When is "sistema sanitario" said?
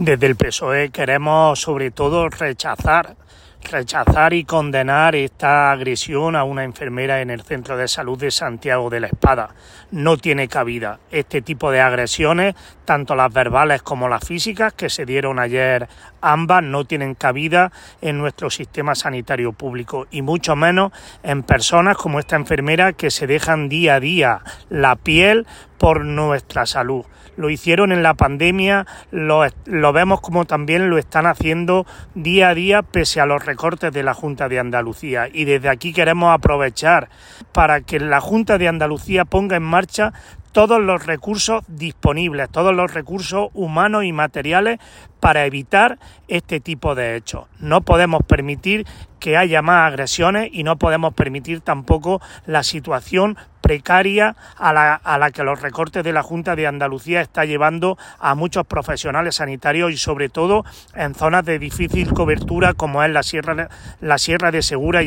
18.50-19.52